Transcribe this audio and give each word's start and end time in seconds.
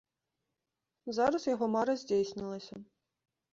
Зараз 1.19 1.43
яго 1.53 1.65
мара 1.75 1.93
здзейснілася. 2.07 2.75